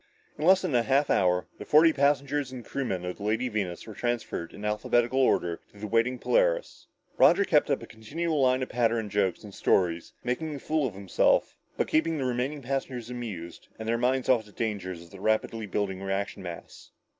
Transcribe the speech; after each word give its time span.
In 0.35 0.45
less 0.47 0.63
than 0.63 0.73
a 0.73 0.81
half 0.81 1.11
hour, 1.11 1.45
the 1.59 1.63
forty 1.63 1.93
passengers 1.93 2.51
and 2.51 2.65
crewmen 2.65 3.05
of 3.05 3.17
the 3.17 3.23
Lady 3.23 3.49
Venus 3.49 3.85
were 3.85 3.93
transferred 3.93 4.51
in 4.51 4.65
alphabetical 4.65 5.19
order 5.19 5.59
to 5.71 5.77
the 5.77 5.85
waiting 5.85 6.17
Polaris. 6.17 6.87
Roger 7.19 7.43
kept 7.43 7.69
up 7.69 7.83
a 7.83 7.85
continual 7.85 8.41
line 8.41 8.63
of 8.63 8.69
patter 8.69 8.97
and 8.97 9.11
jokes 9.11 9.43
and 9.43 9.53
stories, 9.53 10.13
making 10.23 10.55
a 10.55 10.59
fool 10.59 10.87
of 10.87 10.95
himself, 10.95 11.55
but 11.77 11.87
keeping 11.87 12.17
the 12.17 12.25
remaining 12.25 12.63
passengers 12.63 13.11
amused 13.11 13.67
and 13.77 13.87
their 13.87 13.95
minds 13.99 14.27
off 14.27 14.43
the 14.45 14.51
dangers 14.51 15.03
of 15.03 15.11
the 15.11 15.21
rapidly 15.21 15.67
building 15.67 16.01
reaction 16.01 16.41
mass. 16.41 16.89